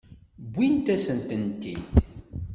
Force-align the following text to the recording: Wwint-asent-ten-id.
Wwint-asent-ten-id. 0.53 1.83